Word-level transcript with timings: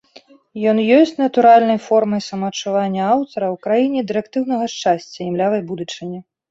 Ён 0.71 0.77
ёсць 0.99 1.11
натуральнай 1.23 1.77
формай 1.89 2.21
самаадчування 2.29 3.03
аўтара 3.15 3.45
ў 3.53 3.55
краіне 3.69 3.99
дырэктыўнага 4.15 4.65
шчасця 4.77 5.19
і 5.29 5.33
млявай 5.37 5.61
будучыні. 5.73 6.19